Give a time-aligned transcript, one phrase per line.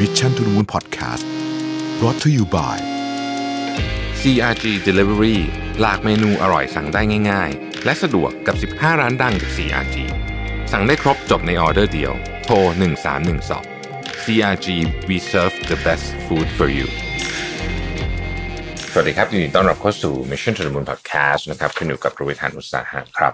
[0.00, 1.24] Mission to the Moon Podcast
[2.00, 2.76] brought to you by
[4.20, 5.38] CRG Delivery
[5.80, 9.96] หลากเมนูอร่อยสั่งได้ง่าย ๆ และสะดวกกับ 15 ร้านดังจาก CRG
[10.72, 12.12] สั่งได้ครบจบในออเดอร์เดียว
[12.44, 12.54] โทร
[13.40, 14.66] 1312 CRG
[15.08, 16.88] we serve the best food for you
[18.92, 23.32] สวัสดีครับยินดีต้อนรับเข้าสู่ Mission to the Moon Podcast นะครับขึ้นอยู่กับประวิทานุตสาหะครับ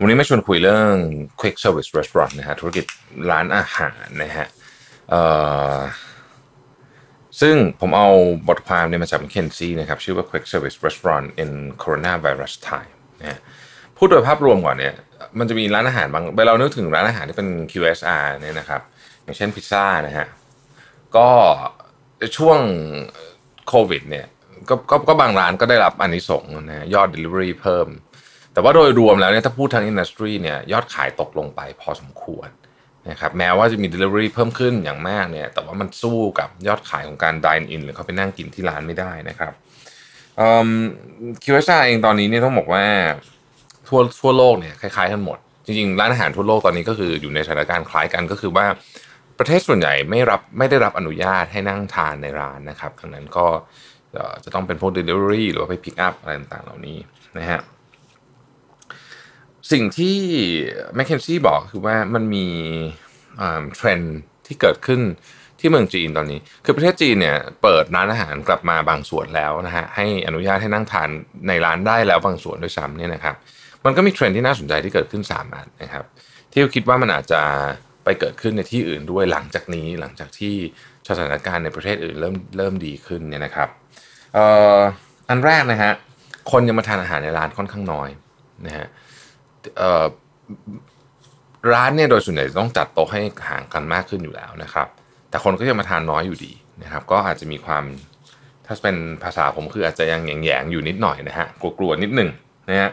[0.00, 0.94] วันนี้มาชวนคุยเรื่อง
[1.40, 2.84] Quick Service Restaurant นะฮะธุรกิจ
[3.30, 4.48] ร้านอาหารนะฮะ
[7.40, 8.08] ซึ่งผมเอา
[8.48, 11.50] บทความเนี่ยมาจาก McKinsey นะครับ ชื่อว่า Quick Service Restaurant in
[11.82, 13.38] Coronavirus Time นะ
[13.96, 14.94] พูดโดยภาพรวมก่อนเนี่ย
[15.38, 18.80] มันจะมีร้านอาหารบางเวลาเรานึกถึงร้านอาหารที่เป็น QSR เนี่ยนะครับ
[19.22, 20.26] อย่างเช่นพิซซ่านะฮะ
[21.16, 21.28] ก็
[22.36, 22.58] ช่วง
[23.68, 24.26] โควิดเนี่ย
[24.68, 27.86] ก็ก็ก็บางร้านก็ได้รับอันนี้ส่งนะฮะยอด Delivery เพิ่ม
[28.52, 32.48] แต่ว่าโดยรวมแล้วเนี่ยถ้าพูดทางอินดัสทรีเนี่ยยอดขายตกลงไปพอสมควร
[33.08, 39.52] นะครับแม้ว่าจะมี Delivery เพิ่มขึ้นอย่างมากเนี่ยแต่ว่ามันสู้กับยอดขายของการ Dine in หรือเขาไปนั่งกินที่ร้านไม่ได้นะครับ
[41.42, 42.84] คิวเอสเองตอนนี้เนี่ยต้องบอกว่า
[43.86, 48.66] ทั่วทั่วโลกเนี่ยคล้ายๆกันหมด จริงๆ ร้านอาหารทั่วโลกตอนนี้ก็คืออยู่ในสถานการณ์คล้ายกันก็คือว่า
[49.38, 53.46] ประเทศส่วนใหญ่ไม่รับไม่ได้รับอนุญาตให้นั่งทานในร้านนะครับดังนั้นก็
[54.44, 56.98] จะต้องเป็นพวก Delivery หรือว่าไป Pick up อะไรต่างๆเหล่านี้
[57.38, 57.60] นะฮะ
[59.72, 60.16] สิ่งที่
[60.98, 62.46] m c k เคนซี่บอกคือว่ามันมี
[63.76, 65.00] เทรนด์ที่เกิดขึ้น
[65.60, 71.08] ที่เมืองจีนตอนนี้ คือประเทศจีนเนี่ยเปิดร้านอาหารกลับมาบางส่วนแล้วนะฮะให้อนุญาตให้นั่งทาน
[71.48, 73.36] ในร้านได้แล้วบางส่วนด้วยซ้ำเนี่ยนะครับ
[73.84, 76.04] มันก็มีเทรนด์ที่น่าสนใจที่เกิดขึ้น3อันนะครับ
[76.52, 77.40] ที่คิดว่ามันอาจจะ
[78.04, 80.54] ไปเกิดขึ้นในที่อื่นด้วยหลังจากนี้หลังจากที่
[81.08, 83.68] สถานการณ์ในประเทศอื่นเริ่มเริ่มดีขึ้นเนี่ยนะครับ
[85.28, 85.92] อันแรกนะฮะ
[86.50, 88.08] คนยังมาทานอาหารในร้านค่อนข้างน้อย
[88.66, 88.86] นะฮะ
[91.72, 94.86] ร้านเนี่ยโดยส่วนใหญ่ต้องจัดโต๊ะให้ห่างกันมากขึ้นอยู่แล้วนะครับ
[95.30, 96.52] แต่คนก็ยังมาทานน้อยอยู่ดี
[96.82, 97.84] นะครับ ก็อาจจะมีความ
[98.66, 101.46] ถ้าเป็นภาษาผมคืออาจจะยังแยงๆอยู่นิดหน่อยนะฮะ
[101.78, 102.30] กลัวๆนิดหนึ่ง
[102.70, 102.90] นะฮะ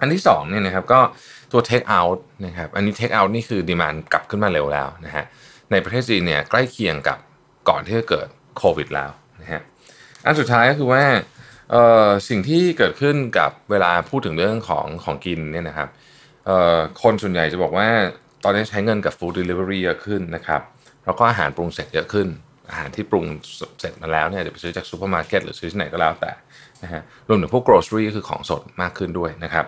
[0.00, 1.00] อันที่สองเนี่ยนะครับก็
[1.52, 5.24] ตัว take out นะครับอันนี้ take out นี่คือ demand กลับขึ้นมาเร็วแล้วนะฮะ
[5.70, 7.18] ในประเทศจีนเนี่ยใกล้เคียงกับ
[7.68, 9.10] ก่อนที่จะเกิดโควิดแล้ว
[9.42, 9.62] นะฮะ
[10.24, 11.04] อันสุดท้ายก็คือว่า
[12.28, 15.88] สิ่งที่เกิดขึ้นกับเวลาพูดถึงเรื่องของของกินเนี่ยนะครับ
[17.02, 17.88] คนส่วนใหญ่จะบอกว่า
[18.44, 20.60] ตอนนี้ใช้เงินกับ food delivery เยอะขึ้นนะครับ
[21.04, 22.28] แล้วก็อาหารปรุงเสร็จเยอะขึ้น
[22.70, 23.24] อาหารที่ปรุง
[23.80, 26.30] เสร็จมาแล้วเนี่ยจะไปซื้อจากซูเปอร์มาร์เก็ตหรือซื้อที่ไหนก็แล้วแต่
[26.82, 29.64] นะฮะรวมถึงพวก grocery ก็คือของสดมากขึ้นด้วยนะครับ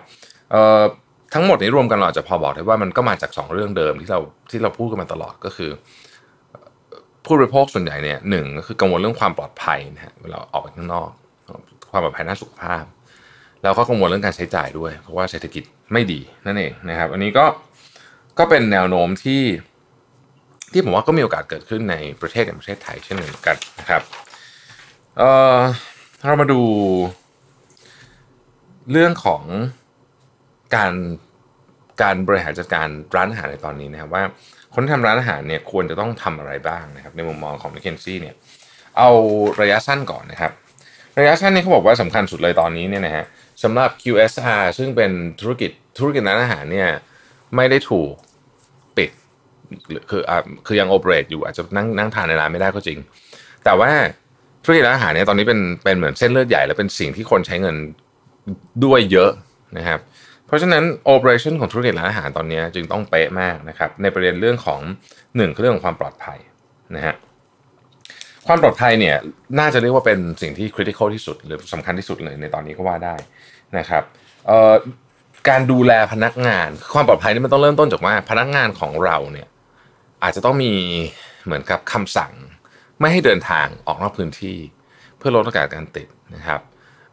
[1.33, 4.19] ทั้งหมดนี้รวมกันเราจจะพอบอกได้ว่ามันก็มาจาก 2 เรื่องเดิมที่เรา
[4.51, 5.71] ที่เราพูดกันมาตลอดก็คือ
[7.25, 11.09] ผู้บริโภคส่วนใหญ่เนี่ยหนึ่งก็คือกังวลเรื่องความปลอดภัยนะฮะเวลาออกไปข้างนอก
[11.91, 12.83] ความปลอดภัยด้านสุขภาพ
[13.63, 15.63] แล้วก็กังวลเรื่องการใช้จ่ายด้วย เพราะว่าเศรษฐกิจ
[15.93, 17.45] ไม่ดีนั่นเองนะครับ อันนี้ก็
[18.39, 19.41] ก็เป็นแนวโน้มที่
[20.71, 24.01] ที่ผมว่าก็มีโอกาสเกิดขึ้นในประเทศอย่างประเทศไทยเช่นเดียวกันนะครับ
[25.17, 25.23] เอ
[25.55, 25.59] อ
[26.27, 26.61] เรามาดู
[28.91, 29.43] เรื่องของ
[30.75, 30.93] การ
[32.01, 34.23] การบริหารจัดการร้านอาหารในตอนนี้นะครับว่า
[34.73, 38.35] คนที่ทำร้านอาหารเนี่ยควรจะต้องทำอะไรบ้างนะครับ ในมุมมองของ m c k เคนซี่เนี่ย
[38.97, 39.09] เอา
[39.61, 40.51] ระยะสั้นก่อนนะครับ
[41.17, 43.25] ระยะสั้นนี่เขาบอกว่าสำคัญสุดเลยตอนนี้เนี่ยนะฮะ
[43.63, 45.11] สำหรับ QSR ซึ่งเป็น
[45.41, 46.89] ธุรกิจธุรกิจร้านอาหารเนี่ย
[47.55, 48.11] ไม่ได้ถูก
[48.97, 49.09] ปิด
[50.09, 50.37] คืออ่า
[50.67, 52.99] คือยังโอเปเรตอยู่อาจจะนั่งนั่งทานในร้านไม่ได้ก็จริง
[53.65, 53.91] แต่ว่า
[54.63, 57.75] ธุรกิจร้านอาหารเนี่ยตอนนี้เป็นเป็นเหมือนเส้นเลือดใหญ่และเป็นสิ่งที่คนใช้เงิน
[58.85, 59.31] ด้วยเยอะ
[59.77, 59.99] นะครับ
[60.47, 64.81] เพราะฉะนั้นโอเปอเรชั่นของธุรกิจร้านอาหารตอนนี้จึงต้องเป๊ะมากนะครับในประเด็นเรื่องของ
[65.37, 66.37] หนึ่งคือเรื่องของความปลอดภัย
[66.95, 67.15] นะฮะ
[68.49, 69.17] ความปลอดภัยเนี่ย
[69.59, 73.15] น่าจะเรียกว่าเป็นสิ่งที่คริติคอลที่สุด หรือสำคัญที่สุดเลยในตอนนี้ก็ว่าได้
[73.77, 74.03] นะครับ
[75.49, 79.47] การดูแลพนักงาน ความปลอดภัยนี่มันต้องเริ่มต้นจากว่าพนักงานของเราเนี่ย
[80.23, 80.73] อาจจะต้องมี
[81.45, 82.31] เหมือนกับคำสั่ง
[82.99, 84.57] ไม่ให้เดินทางออกนอกพื้นที่
[85.17, 86.61] เพื่อลดโอกาสการติดนะครับ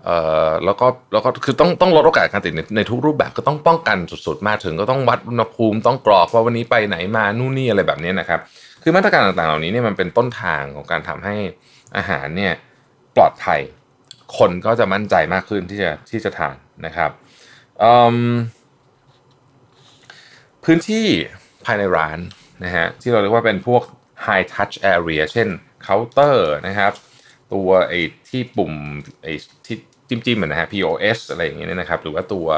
[0.05, 8.41] เอ่อแล้วก็แล้วก็คือต้องต้องลดโอกาสการติดในในทุกรูปแบบก็ต้องป้องกันสุดๆ มาถึงก็ต้องวัดอุณหภูมิต้องกรอกว่าวันนี้ไปไหนมานู่นนี่อะไรแบบนี้นะครับ
[8.89, 11.37] คือมาตรการต่างๆ เหล่านี้เนี่ยมันเป็นต้นทางของการทำให้
[11.97, 12.53] อาหารเนี่ย
[13.17, 13.61] ปลอดภัย
[14.39, 16.57] คนก็จะมั่นใจมากขึ้นที่จะที่จะทาน
[16.87, 17.11] นะครับ
[20.65, 21.07] พื้นที่
[21.65, 22.19] ภายในร้าน
[22.65, 23.83] นะฮะที่เราเรียกว่าเป็นพวก
[24.27, 25.49] high touch area เช่น
[25.83, 26.93] เคาน์เตอร์นะครับ
[27.53, 28.73] ตัวไอ้ที่ปุ่ม
[29.23, 29.33] ไอ้
[29.67, 29.77] ที่
[30.09, 32.49] จิ้มๆเหมือนนะฮะ POS อะไรอย่างเงี้ยนะครับ หรือว่าตัว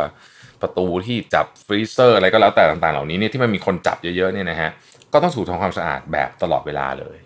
[0.62, 4.70] ประตูที่จับ freezer อะไรก็แล้วแต่ต่างๆ เหล่านี้เนี่ยที่มันมีคนจับเยอะๆเนี่ยนะฮะ
[5.12, 7.18] ก็ต้องถูกทำความสะอาดแบบตลอดเวลาเลย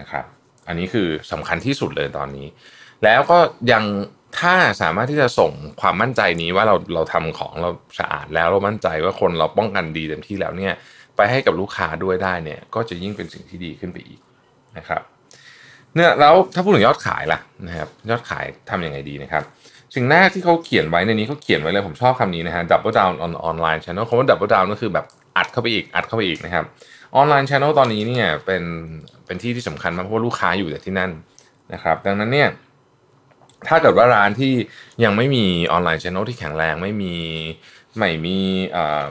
[0.00, 0.24] นะครับ
[0.68, 2.46] อันนี้คือสำคัญที่สุดเลยตอนนี้
[3.04, 3.38] แล้วก็
[3.72, 3.84] ยัง
[4.40, 7.70] ถ้าสามารถที่จะส่งความมั่นใจนี้ว่าเราเราทำของเรา
[8.00, 10.74] สะอาดแล้วเรามั่นใจว่าคนเราป้องกันดีเต็มที่แล้วเนี่ย
[11.16, 14.20] ไปให้กับลูกค้าด้วยได้เนี่ย ก็จะยิ่งเป็นสิ่งที่ดีขึ้นไปอีก
[14.78, 15.02] นะครับ
[15.94, 19.42] เนี่ยแล้วถ้าพูดถึงยอดขายล่ะนะครับยอดขายทำยังไงดีนะครับ
[19.94, 26.64] สิ่งแรกที่เขาเขียนไว้ในนี้เขาเขียนไว้เลยผมชอบคำนี้นะฮะ double down on online channel คำว่า double down ก็คือแบบอัดเข้าไปอีกอัดเข้าไปอีกนะครับ
[27.16, 28.62] ออนไลน์ช anel ตอนนี้เนี่ยเป็น
[29.26, 31.10] เป็นที่ที่สำคัญมากเพราะว่าลูกค้าอยู่แต่ที่นั่น
[31.72, 32.48] นะครับ ดังนั้นเนี่ย
[33.68, 34.52] ถ้าเกิดว่าร้านที่
[35.04, 37.14] ยังไม่มีออนไลน์ช anel ที่แข็งแรงไม่มี
[37.98, 38.38] ไม่มี
[38.74, 39.04] คอ่า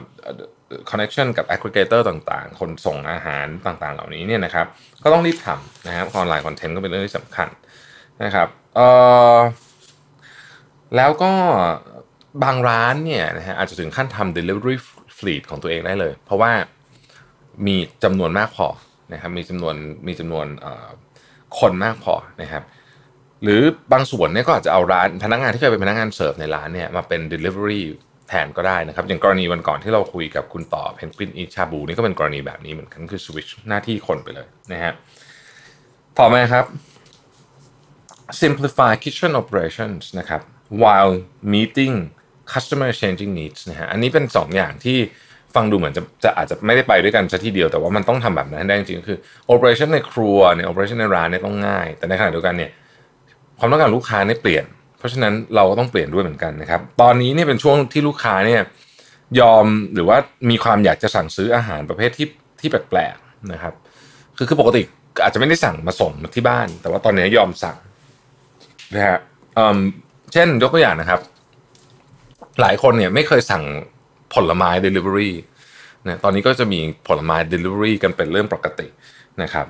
[0.89, 4.65] connection กับ aggregator ต่างๆ คนส่งอาหารต่างๆ เหล่านี้เนี่ยนะครับ
[5.03, 7.47] ก็ต้องรีบทำนะครับออนไลน์คอนเทนต์ก็เป็นเรื่องที่สำคัญ
[8.23, 8.88] นะครับเอ่
[9.35, 9.38] อ
[10.95, 11.33] แล้วก็
[12.43, 14.77] บางร้านเนี่ยนะฮะอาจจะถึงขั้นทำ delivery
[15.17, 16.51] fleet ของตัวเองได้เลย เพราะว่า
[17.65, 18.68] มีจำนวนมากพอ
[19.13, 19.75] นะครับ มีจำนวน
[20.07, 20.45] มีจำนวน
[21.59, 22.63] คนมากพอนะครับ
[23.44, 23.62] หรือ
[23.94, 27.81] บางส่วนเนี่ยก็อาจจะเอาร้านพนักงานที่เคยเป็นพนักงานเสิร์ฟในร้านเนี่ยมาเป็น delivery
[28.30, 34.94] แทนก็ได้นะครับ อย่างกรณีวันก่อนที่เราคุยกับคุณต่อเพนกวินอีชาบูนี่ก็เป็นกรณีแบบนี้เหมือนกันคือสวิชหน้าที่คนไปเลยนะฮะ
[36.19, 36.65] ต่อมาครับ
[38.42, 40.42] simplify kitchen operations นะครับ
[40.81, 41.13] while
[41.53, 41.95] meeting
[42.53, 44.98] customer changing needs นะฮะอันนี้เป็น 2 อย่างที่
[45.55, 49.17] ฟังดูเหมือนจะจะอาจจะไม่ได้ไปด้วยกันซะทีเดียวแต่ว่ามันต้องทำแบบนั้นได้จริงๆคือ
[49.53, 52.71] operation ในครัวเนี่ย operation ในร้านเนี่ยต้องง่าย แต่ในขณะเดียวกันเนี่ย
[53.59, 54.65] ความต้องการลูกค้าเนี่ยเปลี่ยน
[54.97, 58.61] เพราะฉะนั้นเราก็ต้องเปลี่ยนด้วยเหมือนกันนะครับ ตอนนี้เนี่ยเป็นช่วงที่ลูกค้าเนี่ย
[59.39, 60.17] ยอมหรือว่า
[60.49, 62.27] มีความอยากจะสั่งซื้ออาหารประเภทที่
[62.59, 63.73] ที่แปลกๆนะครับ
[64.38, 64.81] คือคือปกติ
[65.23, 67.77] อาจจะไม่ได้สั่งมาส่งมาที่บ้าน แต่ว่าตอนนี้ยอมสั่ง
[68.93, 69.17] นะฮะ
[70.33, 71.19] เช่นยกตัวอย่างนะครับ
[72.61, 73.63] หลายคนเนี่ยไม่เคยสั่ง
[74.33, 75.31] ผลไม้ Delivery
[76.06, 78.88] นะตอนนี้ก็จะมีผลไม้ Delivery กันเป็นเรื่องปกติ
[79.41, 79.68] นะครับ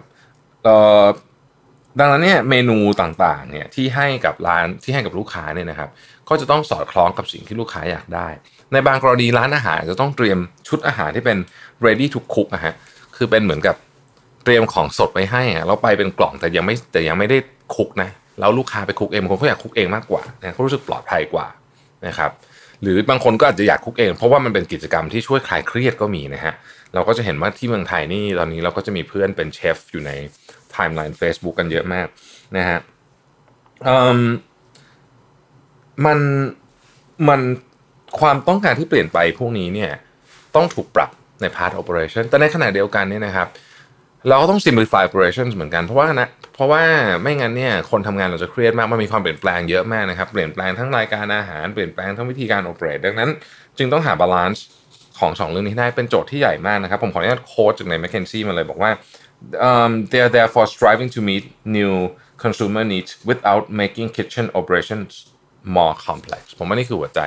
[2.00, 5.90] ดังนั้นเนี่ยเมนูต่างๆเนี่ยที่ให้กับร้านที่ให้กับลูกค้าเนี่ยนะครับ
[6.30, 8.28] ก็จะต้องสอดคล้องกับสิ่งที่ลูกค้าอยากได้
[8.72, 10.38] ในบางกรณีร้านอาหารจะต้องเตรียม
[10.68, 11.38] ชุดอาหารที่เป็น
[11.86, 12.74] ready to cook นะฮะ
[13.16, 13.76] คือเป็นเหมือนกับ
[14.44, 17.38] เตรียมของสดไปให้อะแล้วไปเป็นกล่องแต่ยังไม่แต่ยังไม่ได้
[17.76, 18.10] คุกนะ
[18.40, 21.48] แล้วลูกค้าไป cook เองบางคนเขาอยาก cook เองมากกว่านะเขารู้สึกปลอดภัยกว่า
[22.08, 22.32] นะครับ
[22.82, 26.54] หรือบางคนก็อาจจะอยาก cook เอง เพราะว่ามันเป็นกิจกรรมที่ช่วยคลายเครียดก็มีนะฮะ
[26.94, 30.12] เราก็จะเห็นว่าที่เมืองไทยนี่ตอนนี้เราก็จะมีเพื่อนเป็นเชฟอยู่ใน
[30.72, 32.08] timeline Facebook กันเยอะมาก
[32.58, 32.78] นะฮะ
[36.06, 36.20] มัน
[37.30, 37.42] มัน
[38.20, 39.92] ความต้องการที่เปลี่ยนไปพวกนี้เนี่ย
[40.56, 43.48] ต้องถูกปรับใน part operation แต่ในขณะเดียวกันเนี่ยนะครับ
[44.30, 46.84] เราก็ต้อง simplify operations เหมือนกันเพราะว่านะเพราะว่า
[47.22, 53.30] ไม่งั้นเนี่ยคนทำงานเราจะเครียดมากมันมีความเปลี่ยนแปลงเยอะมากนะครับเปลี่ยนแปลงทั้งรายการอาหารเปลี่ยนแปลงทั้งวิธีการ operate ดังนั้น
[53.78, 54.66] จึงต้องหา balance
[55.20, 58.92] ของสองเรื่องนี้ได้เป็นโจทย์ที่ใหญ่มากนะครับ ผมขออนุญาต quote จากใน McKinsey มาเลยบอกว่า
[59.70, 61.44] um, they are therefore striving to meet
[61.78, 61.94] new
[62.44, 65.12] consumer needs without making kitchen operations
[65.76, 67.22] more complex ผมว่านี่คือหัวใจ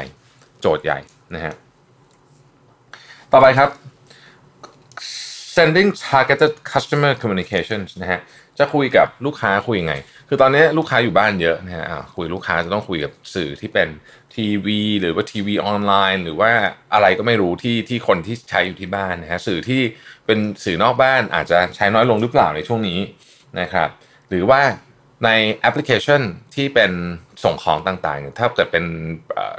[0.60, 0.98] โจทย์ใหญ่
[1.34, 1.54] นะฮะ
[3.32, 3.68] ต่อไปครับ
[5.60, 8.20] sending targeted customer communications นะฮะ
[8.58, 9.94] จะคุยกับลูกค้าคุยยังไง
[10.28, 11.84] คือตอนนี้ลูกค้าอยู่บ้านเยอะนะฮะ
[12.16, 13.88] คุยลูกค้าจะต้องคุยกับสื่อที่เป็น
[14.34, 16.50] ทีวีหรือว่าทีวีออนไลน์ หรือว่า
[16.94, 19.82] อะไรก็ไม่รู้ที่ที่คนที่ใช้อยู่ที่บ้านนะฮะสื่อที่
[20.26, 23.00] เป็นสื่อนอกบ้านอาจจะใช้น้อยลงหรือเปล่าในช่วงนี้
[23.60, 23.88] นะครับ
[24.28, 24.60] หรือว่า
[25.24, 26.22] ในแอปพลิเคชัน
[26.54, 26.92] ที่เป็น
[27.44, 28.84] ส่งของต่างๆ ถ้าเกิดเป็น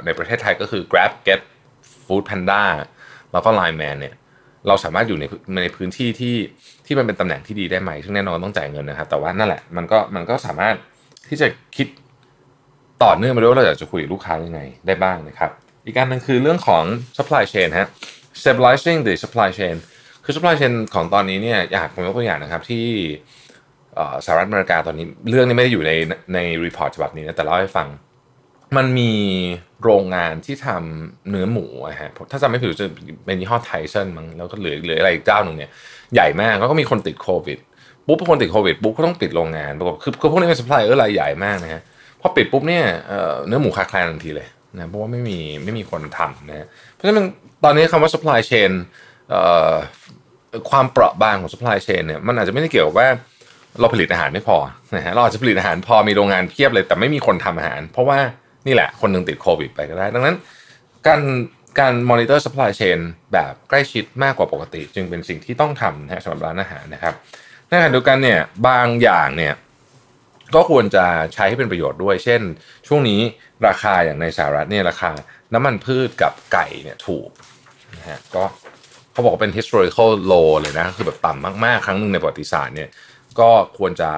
[0.04, 1.40] ในประเทศไทยก็คือ Grab Get
[2.04, 2.64] Food Panda
[3.32, 4.14] แล้วก็ Line Man เนี่ย
[4.68, 5.24] เราสามารถอยู่ใน
[5.56, 6.36] ในพื้นที่ที่
[6.86, 10.74] ที่มันเป็นตำแหน่งที่ดีได้ไหมซึ่งแน่นอนต้องจ่ายเงินนะครับ แต่ว่านั่นแหละมันก็มันก็สามารถ
[11.28, 11.86] ที่จะคิด
[13.04, 15.50] ต่อเนื่องมาด้วยว่าเราอยากจะคุยกับลูกค้ายังไงได้บ้างนะครับ
[15.84, 16.84] อีกการนึงคือเรื่องของ
[17.18, 17.88] supply chain ฮะ
[18.40, 19.76] stabilizing the supply chain
[20.24, 22.84] คือ supply chain ของตอนนี้เนี่ยอยากผมยกตัวอย่างนะครับที่
[24.24, 25.92] สหรัฐอเมริกาตอนนี้เรื่องนี้ไม่ได้อยู่ใน
[26.34, 27.88] ใน report ฉบับนี้นะแต่เล่าให้ฟัง
[28.76, 29.12] มันมี
[29.82, 32.86] โรงงานที่ทำเนื้อหมูอะฮะถ้าจำไม่ผิดจะ
[33.26, 35.70] เป็นยี่ห้อ Tyson มั้งแล้วก็เหลือเหลืออะไรอีกเจ้าหนึ่งเนี่ย
[36.14, 37.58] ใหญ่มากแล้วก็มีคนติดโควิด
[38.06, 41.82] ปุ๊บคนติดโควิดปุ๊บก็ต้องปิดโรงงานปรากฏคือคือพวกนี้เป็นซัพพลายเออร์รายใหญ่มากนะฮะ
[42.20, 42.84] พอปิดปุ๊บเนี่ย
[43.46, 47.26] เนื้อหมูขาดแคลนทันทีเลยนะเพราะว่าไม่มีไม่มีคนทำนะเพราะฉะนั้น
[47.64, 48.70] ตอนนี้คำว่า supply chain
[50.70, 53.08] ความเปราะบางของ supply chain เนี่ยมันอาจจะไม่ได้เกี่ยวกับว่า
[53.80, 54.56] เราผลิตอาหารไม่พอ
[54.96, 58.18] นะฮะเราอาจจะผลิตอาหารพอมีโรงงานเพียบเลยแต่ไม่มีคนทำอาหาร เพราะว่า
[58.66, 60.36] นี่แหละ คนหนึ่งติดโควิดไปก็ได้ ดังนั้น
[61.06, 61.20] การ
[61.80, 62.98] การ monitor supply chain
[63.32, 67.14] แบบใกล้ชิดมากกว่าปกติ จึงเป็นสิ่งที่ต้องทำนะสำหรับร้านอาหารนะครับ
[67.66, 69.54] ในขณะเดียวกันเนี่ยบางอย่างเนี่ย
[70.54, 72.40] ก็ควรจะใช้ให้เป็นประโยชน์ด้วย เช่น
[72.88, 73.20] ช่วงนี้
[73.66, 75.10] ราคาอย่างในสหรัฐเนี่ยราคา
[75.54, 77.28] น้ำมันพืชกับไก่เนี่ยถูก
[77.96, 78.44] นะฮะก็
[79.12, 82.88] เขาบอกว่าเป็น historical low เลยนะ คือแบบต่ำมากๆ ครั้งหนึ่งในประวัติศาสตร์เนี่ย
[83.40, 84.10] ก็ควรจะ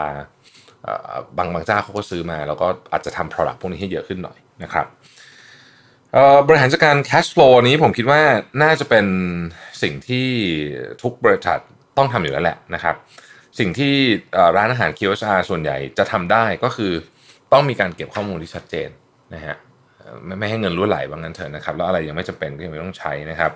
[1.39, 4.87] บางบางเจ้าเขาก็ซื้อมา แล้วก็อาจจะทำ product พวกนี้ให้เยอะขึ้นหน่อยนะครับ
[6.47, 8.21] บริหารจัดการ cash flow นี้ผมคิดว่า
[8.63, 9.07] น่าจะเป็น
[9.83, 10.29] สิ่งที่
[11.03, 11.61] ทุกบริษัท
[11.99, 12.95] ต้องทำอยู่แล้วแหละนะครับ
[13.59, 13.93] สิ่งที่
[14.57, 16.93] ร้านอาหาร QSR ส่วนใหญ่จะทำได้ก็คือ
[17.53, 18.89] ต้องมีการเก็บข้อมูลที่ชัดเจน
[19.35, 19.57] นะฮะ
[20.25, 23.53] ไม่ไม่ให้เงินรั่วไหลว่างั้นเถอะนะครับ แล้วอะไรยังไม่จำเป็นก็ยังไม่ต้องใช้นะครับ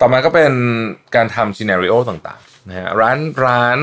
[0.00, 0.52] ต่อมาก็เป็น
[1.14, 3.78] การทำ scenario ต่างๆนะฮะร้านร้าน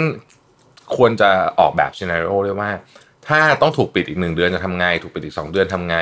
[0.98, 1.30] ควรจะ
[1.60, 2.70] ออกแบบ scenario ด้วยว่า
[3.28, 5.96] ถ้าต้องถูกปิดอีกหนึ่งเดือนจะทำไง ถูกปิดอีกสองเดือนทำไง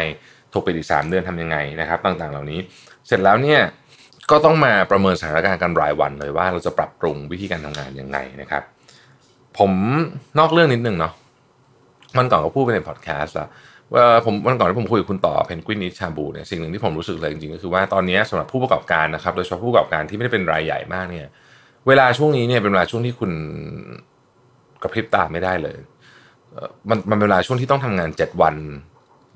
[0.54, 2.60] ถูกปิดอีกสามเดือนทำยังไงนะครับ ต่างๆ เหล่านี้
[3.08, 3.62] เสร็จแล้วเนี่ย
[4.32, 8.64] ก็ต้องมาประเมินสถานการณ์กันรายวันเลยว่าเราจะปรับปรุงวิธีการทำงานยังไงนะครับ
[9.58, 9.72] ผม
[10.40, 11.14] นอกเรื่องนิดนึงเนาะ
[12.18, 13.50] วันก่อนก็พูดไปในพอดแคสต์แล้ว
[13.94, 21.28] ว่าผมวันก่อนที่ผมคุยกับคุณต่อ Penguin Eat Shabu เนี่ยสิ่งหนึ่งที่ผมรู้สึกเลยจริงๆก็คือว่าตอนนี้สำหรับผู้ประกอบการนะครับโดยเฉพาะผู้ประกอบการที่ไม่ได้เป็นรายใหญ่มากเนี่ย
[21.88, 23.32] เวลาช่วงนี้เนี่ยเป็นเวลาช่วงที่คุณ
[24.82, 25.78] กระพริบตาไม่ได้เลย
[26.90, 28.56] มันมันเป็นเวลาช่วงที่ต้องทำงานเจ็ดวัน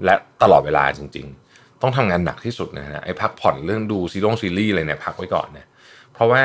[0.05, 5.67] และตลอดเวลาจริง ๆ ต้องทำงานหนักที่สุดนะฮะไอ้พักผ่อนเรื่องดูซีรีส์ซีรีส์อะไรเนี่ยพักไว้ก่อนเนี่ย
[6.13, 6.43] เพราะว่า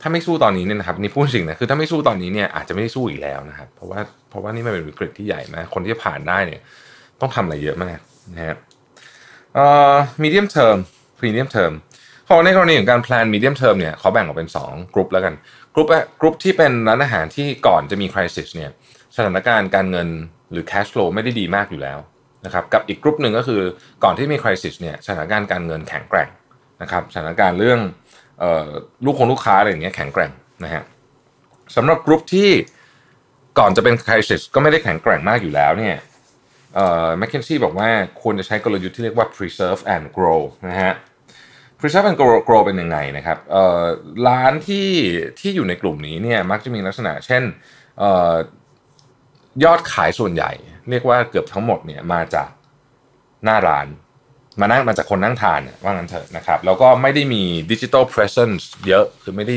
[0.00, 6.60] ถ้าไม่สู้ตอนนี้เนี่ยนะครับนี่พูดจริงนะคือถ้าไม่สู้ตอนนี้เนี่ยอาจจะไม่ได้สู้อีกแล้วนะครับเพราะว่าเพราะว่านี่มันเป็นวิกฤตที่ใหญ่มากคนที่จะผ่านได้เนี่ย
[7.20, 7.98] ต้องทำอะไรเยอะมาก
[8.32, 8.56] นะฮะ
[9.54, 10.78] เอ่อ medium term
[11.18, 11.72] premium term
[12.24, 15.34] เขาบอกในกรณีของการ plan medium term เนี่ยเขาแบ่งออกเป็น 2 กลุ่มแล้วกัน
[15.74, 15.86] กลุ่ม
[16.20, 18.70] กลุ่มที่เป็นร้านอาหารที่ก่อนจะมี crisis เนี่ย
[19.16, 20.08] สถานการณ์การเงิน
[20.50, 21.98] หรือ cash flow ไม่ได้ดีมากอยู่แล้ว
[22.44, 23.60] นะครับกับอีกกลุ่มหนึ่งก็คือ
[24.04, 26.28] ก่อนที่มี crisis เนี่ยสถานการณ์การเงินแข็งแกร่ง
[26.82, 27.80] นะครับสถานการณ์เรื่อง
[28.42, 28.68] ออ
[29.04, 30.32] ลูกคงลูกค้าอะไรอย่างเงี้ยแข็งแกร่ง
[30.64, 30.82] นะฮะ
[31.76, 32.50] สำหรับกลุ่มที่
[33.58, 35.96] ก่อนจะเป็น crisis ก็ไม่ได้แข็งแกร่งมากอยู่แล้วเนี่ย
[36.74, 37.88] เอ่อ McKinsey บอกว่า
[38.22, 40.92] ควรจะใช้กลยุทธ์ที่เรียกว่า preserve and grow นะฮะ
[41.82, 43.38] Preserve and Grow, Grow เป็นยังไงนะครับ
[44.28, 44.88] ร้านที่
[45.40, 47.42] ที่อยู่ในกลุ่มนี้เนี่ยมักจะมีลักษณะเช่น
[48.02, 48.34] ออ
[49.64, 50.50] ยอดขายส่วนใหญ่
[50.90, 52.48] เรียกว่าเกือบทั้งหมดเนี่ยมาจาก
[53.44, 53.86] หน้าร้าน
[54.60, 59.56] มานั่งมาจากคนนั่งทานว่างั้นเถอะนะครับ แล้วก็ไม่ได้มีดิจิ t a ล presence เยอะคือไม่ได้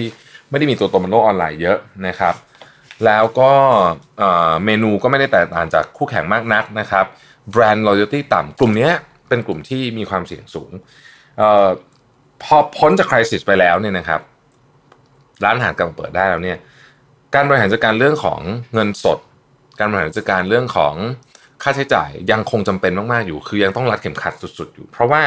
[0.49, 1.77] ไม่ได้มีตัวตนบนโลกออนไลน์เยอะ
[2.07, 2.35] นะครับ
[3.05, 3.51] แล้วก็
[4.65, 7.05] เมนูก็ไม่ได้แตกต่างจากคู่แข่งมากนักนะครับ
[7.51, 8.89] แบรนด์ loyalty ต่ำกลุ่มนี้
[9.29, 10.71] เป็นกลุ่มที่มีความเสี่ยงสูง
[12.43, 14.21] พอพ้นจาก crisis ไปแล้วเนี่ยนะครับ
[15.43, 16.57] ร้านอาหารกลับมาเปิดได้แล้วเนี่ย
[17.35, 18.39] การบริหารจัดการเรื่องของ
[18.73, 19.19] เงินสด
[19.79, 20.93] การบริหารจัดการเรื่องของ
[21.63, 25.21] ค่าใช้จ่ายยังคงจำเป็นมากๆอยู่ คือยังต้องรัดเข็มขัดสุด ๆ อยู่ เพราะว่า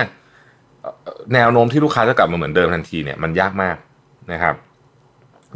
[1.34, 3.76] แนวโน้มที่ลูกค้าจะกลับมาเหมือนเดิมทันทีเนี่ยมันยากมาก
[4.32, 4.54] นะครับ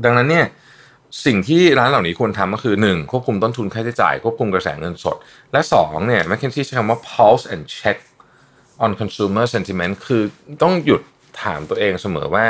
[0.04, 0.46] ดังนั้นเนี่ย
[1.26, 3.10] สิ่งที่ร้านเหล่านี้ควรทำก็คือ 1.
[3.10, 5.16] ควบคุมต้นทุนค่าใช้จ่ายควบคุมกระแสเงินสด
[5.52, 7.98] และ 2 เนี่ย McKinsey ใช้คำว่า pulse and check
[8.84, 10.22] on consumer sentiment คือ
[10.62, 11.02] ต้องหยุด
[11.42, 12.46] ถามตัวเองเสมอว่า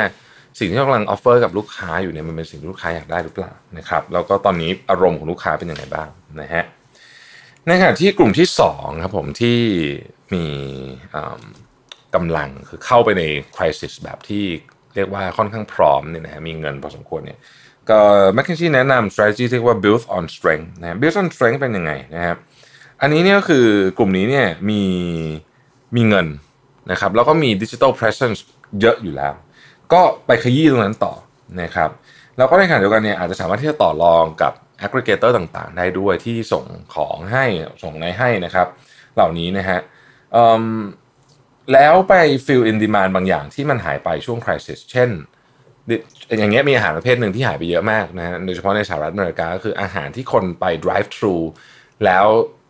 [0.59, 6.07] สิ่งที่เรากำลัง offer กับลูกค้าอยู่เนี่ยมันเป็นสิ่งที่ลูกค้าอยากได้หรือเปล่านะครับแล้วก็ตอนนี้อารมณ์ของลูกค้าเป็นยังไงบ้าง
[6.41, 6.63] นะฮะ
[7.67, 9.59] ในขณะที่กลุ่มที่2ครับผมที่
[10.33, 10.45] มี
[11.13, 11.37] อ่า
[12.15, 13.23] กำลังคือเข้าไปใน
[13.55, 14.43] crisis แบบที่
[14.95, 17.39] เรียกว่าค่อนข้างพร้อมเนี่ยนะฮะมีเงินพอสมควรเนี่ย
[17.89, 17.99] ก็
[18.35, 22.37] McKinsey แนะนำ strategy ที่เรียกว่า build on strength นะฮะ build on strength เป็นยังไงนะครับ
[23.01, 23.65] อันนี้เนี่ยก็คือ
[23.97, 24.83] กลุ่มนี้เนี่ยมี
[25.95, 26.27] มีเงิน
[26.91, 28.39] นะครับแล้วก็มี digital presence
[28.81, 29.33] เยอะอยู่แล้ว
[29.93, 31.13] ก็ไปขยี้ตรงนั้นต่อ
[31.61, 31.89] นะครับ
[32.37, 34.53] แล้วก็ในขณะเดียวกันเนี่ยอาจจะสามารถที่จะต่อรองกับ
[34.85, 36.65] aggregator ต่างๆ ได้ด้วยที่ส่ง
[36.95, 37.45] ของให้
[37.83, 38.67] ส่งในให้นะครับ
[39.15, 39.79] เหล่านี้นะฮะ
[41.73, 42.13] แล้วไป
[42.45, 45.09] fill in demand บางอย่างที่มันหายไปช่วง crisis เช่น
[46.39, 51.35] อย่างเงี้ยมีอาหารประเภทหนึ่งที่หายไปเยอะมากนะฮะโดยเฉพาะในสหรัฐอเมริกาก็คืออาหารที่คนไป drive thru
[52.05, 52.25] แล้ว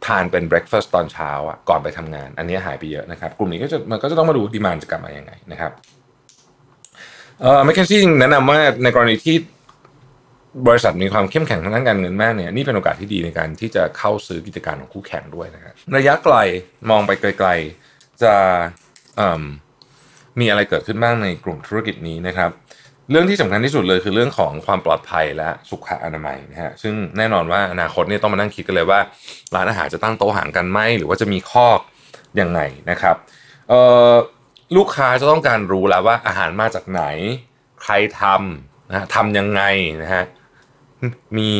[0.06, 5.72] ทานเป็น breakfast ตอนเช้าอะก่อนไปทำงาน อันนี้หายไปเยอะนะครับ กลุ่มนี้ก็จะมันก็จะต้องมาดูดีมานจะกลับมายังไงนะครับ
[7.42, 9.36] เอ่อ McKinsey แนะนำว่าในกรณีที่
[10.68, 16.36] บริษัทมีความเข้มแข็งทางด้านการเงินมากเนี่ยนี่เป็นโอกาสที่ดีในการที่จะเข้าซื้อกิจการของคู่แข่งด้วยนะครับระยะไกล
[16.90, 17.50] มองไปไกล
[17.86, 18.34] ๆจะ
[19.40, 19.42] ม
[20.40, 22.52] มีอะไรเกิดขึ้นบ้างในกลุ่มธุรกิจนี้นะครับ
[23.12, 29.00] เรื่องที่สำคัญที่สุดเลยคือเรื่องของความปลอดภัยและสุขอนามัยนะฮะซึ่งแน่นอนว่าอนาคตเนี่ยต้องมานั่งคิดกันเลยว่า
[29.56, 31.80] ร้านอาหารจะตั้งโต๊ะอาหารกันไหมหรือว่าจะมีคอก
[32.40, 32.60] ยังไง
[32.92, 33.16] นะครับ
[33.70, 33.82] เอ่
[34.12, 34.14] อ
[34.76, 37.04] ลูกค้าจะต้องการรู้แล้วว่าอาหารมาจากไหน
[37.82, 39.62] ใครทำนะฮะทำยังไง
[40.04, 40.24] นะฮะ
[41.38, 41.52] มี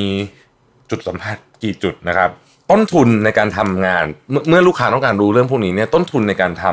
[0.90, 2.30] จุดสัมผัสกี่จุดนะครับ
[2.72, 4.06] ต้นทุนในการทำงาน
[4.50, 6.66] เมื่อลูกค้าต้องการรู้เรื่องพวกนี้เนี่ยต้นทุนในการท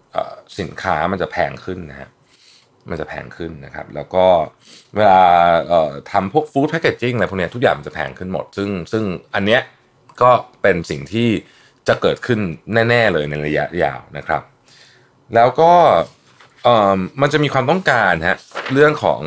[0.00, 2.08] ำสินค้ามันจะแพงขึ้นนะฮะ
[2.90, 4.26] มันจะแพงขึ้นนะครับ แล้วก็
[4.96, 5.22] เวลา
[6.12, 9.04] ทำพวกฟู้ดแพคเกจจิ้งอะไรพวกนี้ทุกอย่างมันจะแพงขึ้นหมด ซึ่งซึ่ง
[9.34, 9.60] อันเนี้ย
[10.22, 10.30] ก็
[10.62, 11.28] เป็นสิ่งที่
[11.88, 12.40] จะเกิดขึ้น
[12.88, 14.42] แน่ ๆ เลยในระยะยาวนะครับ
[15.34, 15.72] แล้วก็
[16.64, 18.36] เอ่อมันจะมีความต้องการฮะ
[18.72, 19.20] เรื่องของ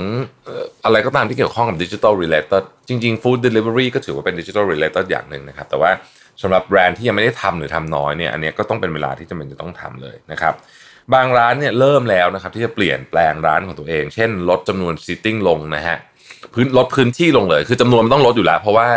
[0.85, 5.91] อะไรก็ตามที่เกี่ยวข้องกับดิจิทัลรีเลเต d จริงๆฟู้ดเดลิเวอรี่ก็ถือว่าเป็นดิจิทัลรีเลเต d อย่างหนึ่งนะครับ แต่ว่า
[6.41, 10.53] สำหรับแบรนด์ที่ยังไม่ได้ทำหรือทำน้อยเนี่ยอันนี้ก็ต้องเป็นเวลาที่จำเป็นจะต้องทำเลยนะครับ
[11.13, 15.97] บางร้านเนี่ยเริ่มแล้วนะครับ ที่จะเปลี่ยนแปลงร้านของตัวเอง เช่น ลดจำนวน seating ลงนะฮะ
[16.53, 18.87] พื้นลดพื้นที่ลงเลย คือจำนวนมันต้องลดอยู่แล้ว เพราะว่า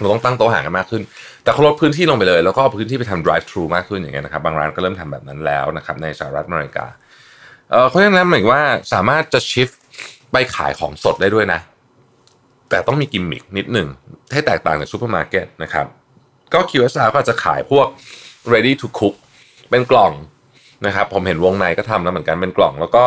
[0.00, 1.02] เราต้องตั้งโต๊ะห่างกันมากขึ้น
[1.42, 6.86] แต่เขาลดพื้นที่ลงไปเลย แล้วก็เอาพื้นที่ไปทำ drive thru มากขึ้นอย่างเงี้ยนะครับ บางร้านก็เริ่มทำแบบนั้นแล้วนะครับในสหรัฐอเมริกา
[7.70, 9.74] เออเพราะฉะนั้นหมายว่าสามารถจะ shift
[10.32, 11.60] ไปขายของสดได้ด้วยนะ
[12.70, 13.88] แต่ต้องมีกิมมิคนิดหนึ่ง
[14.32, 15.86] ให้แตกต่างจากซูเปอร์มาร์เก็ตนะครับ
[16.54, 17.86] ก็ QSR ก็จะขายพวก
[18.52, 19.14] ready to cook
[19.70, 20.12] เป็นกล่อง
[20.86, 23.04] นะครับผมเห็นวงในก็ทำแล้วเหมือนกันเป็นกล่องแล้วก็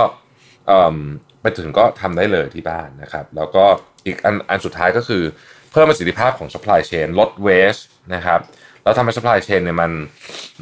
[1.41, 3.63] ไปถึงก็ทำได้เลยที่บ้านนะครับ แล้วก็
[4.05, 5.23] อีกอันอันสุดท้ายก็คือ
[5.71, 7.83] เพิ่มประสิทธิภาพของ supply chain ลด waste
[8.15, 8.39] นะครับ
[8.83, 9.91] แล้วทำให้ supply chain เนี่ยมัน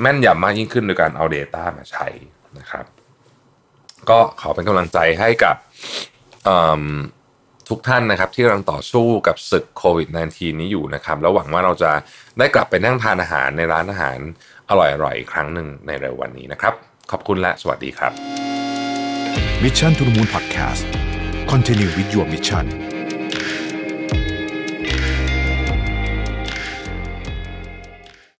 [0.02, 2.08] แม่นยำมากยิ่งขึ้นโดยการเอา Data มาใช้
[2.60, 2.86] นะครับ
[4.10, 5.56] ก็ขอเป็นกำลังใจให้กับ
[7.70, 11.92] ทุกท่านนะครับที่กำลังต่อสู้กับศึกโควิด -19 นี้อยู่นะครับ แล้วหวังว่าเราจะ
[12.38, 14.18] ได้กลับไปนั่งทานอาหารในร้านอาหาร
[14.70, 16.74] อร่อยๆอีกครั้งหนึ่งในเร็ววันนี้นะครับ
[17.12, 18.14] ขอบคุณและสวัสดีครับ
[19.64, 20.84] Mission to the Moon Podcast
[21.52, 22.95] Continue with your mission